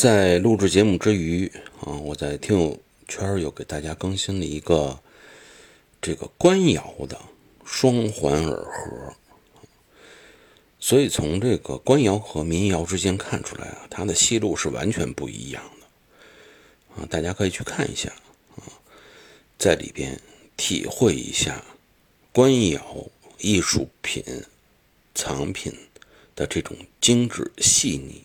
[0.00, 1.46] 在录制节目之余
[1.82, 4.98] 啊，我在听友圈又给大家更新了一个
[6.00, 7.20] 这个官窑的
[7.66, 9.14] 双环耳盒，
[10.78, 18.10] 所以从这个官窑和民窑之间看出来啊，它的戏路是完全不一样的啊，大家可以去看一下
[18.56, 18.64] 啊，
[19.58, 20.18] 在里边
[20.56, 21.62] 体会一下
[22.32, 23.06] 官窑
[23.36, 24.24] 艺术品
[25.14, 25.70] 藏品
[26.34, 28.24] 的这种精致细腻。